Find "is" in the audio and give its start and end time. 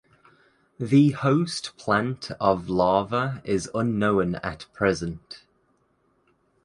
3.45-3.69